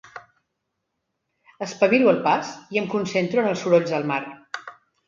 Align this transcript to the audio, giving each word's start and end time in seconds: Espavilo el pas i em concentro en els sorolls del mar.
Espavilo 1.67 2.09
el 2.15 2.19
pas 2.29 2.51
i 2.79 2.83
em 2.83 2.91
concentro 2.97 3.45
en 3.45 3.53
els 3.53 3.67
sorolls 3.67 3.97
del 3.97 4.15
mar. 4.15 4.23